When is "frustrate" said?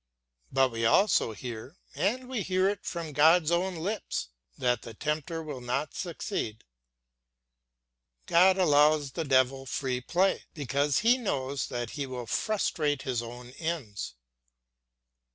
12.25-13.03